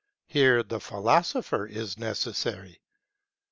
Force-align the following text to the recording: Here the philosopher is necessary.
Here 0.25 0.63
the 0.63 0.79
philosopher 0.79 1.67
is 1.67 1.95
necessary. 1.95 2.81